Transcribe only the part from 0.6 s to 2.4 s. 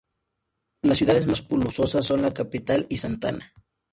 Las ciudades más populosas son la